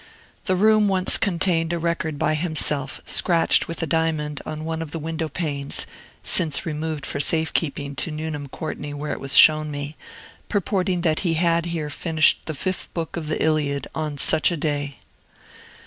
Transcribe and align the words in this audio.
The 0.45 0.55
room 0.55 0.87
once 0.87 1.19
contained 1.19 1.71
a 1.73 1.77
record 1.77 2.17
by 2.17 2.33
himself, 2.33 3.01
scratched 3.05 3.67
with 3.67 3.83
a 3.83 3.85
diamond 3.85 4.41
on 4.47 4.65
one 4.65 4.81
of 4.81 4.89
the 4.89 4.97
window 4.97 5.29
panes 5.29 5.85
(since 6.23 6.65
removed 6.65 7.05
for 7.05 7.19
safe 7.19 7.53
keeping 7.53 7.95
to 7.97 8.09
Nuneham 8.09 8.47
Courtney, 8.47 8.95
where 8.95 9.11
it 9.11 9.19
was 9.19 9.37
shown 9.37 9.69
me), 9.69 9.95
purporting 10.49 11.01
that 11.01 11.19
he 11.19 11.35
had 11.35 11.67
here 11.67 11.91
finished 11.91 12.47
the 12.47 12.55
fifth 12.55 12.91
book 12.95 13.15
of 13.15 13.27
the 13.27 13.43
"Iliad" 13.43 13.87
on 13.93 14.17
such 14.17 14.49
a 14.51 14.57
day. 14.57 14.97